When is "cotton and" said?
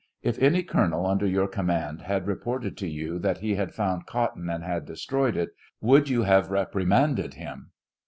4.07-4.63